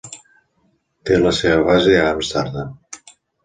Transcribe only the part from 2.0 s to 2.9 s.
a Amsterdam.